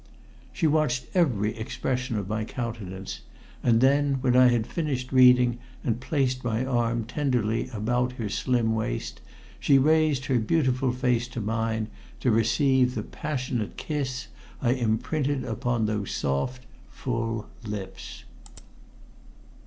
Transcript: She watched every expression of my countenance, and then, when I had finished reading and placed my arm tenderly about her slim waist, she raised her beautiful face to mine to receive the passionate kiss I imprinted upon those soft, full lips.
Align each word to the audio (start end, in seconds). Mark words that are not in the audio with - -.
She 0.51 0.65
watched 0.65 1.05
every 1.13 1.55
expression 1.55 2.17
of 2.17 2.27
my 2.27 2.43
countenance, 2.43 3.19
and 3.61 3.81
then, 3.81 4.15
when 4.21 4.35
I 4.35 4.47
had 4.47 4.65
finished 4.65 5.11
reading 5.11 5.59
and 5.83 5.99
placed 6.01 6.43
my 6.43 6.65
arm 6.65 7.03
tenderly 7.05 7.69
about 7.69 8.13
her 8.13 8.27
slim 8.27 8.73
waist, 8.73 9.21
she 9.59 9.77
raised 9.77 10.25
her 10.25 10.39
beautiful 10.39 10.91
face 10.91 11.27
to 11.27 11.39
mine 11.39 11.85
to 12.19 12.31
receive 12.31 12.95
the 12.95 13.03
passionate 13.03 13.77
kiss 13.77 14.29
I 14.59 14.71
imprinted 14.71 15.43
upon 15.43 15.85
those 15.85 16.09
soft, 16.09 16.65
full 16.89 17.47
lips. 17.63 18.23